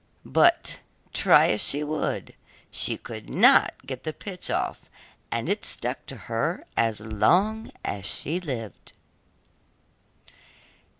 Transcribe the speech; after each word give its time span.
But, 0.25 0.79
try 1.13 1.49
what 1.51 1.59
she 1.59 1.83
would, 1.83 2.33
she 2.71 2.97
could 2.97 3.29
not 3.29 3.75
get 3.85 4.01
the 4.01 4.13
pitch 4.13 4.49
off 4.49 4.89
and 5.29 5.47
it 5.47 5.63
stuck 5.63 6.07
to 6.07 6.15
her 6.25 6.65
as 6.75 7.01
long 7.01 7.69
as 7.85 8.07
she 8.07 8.39
lived. 8.39 8.93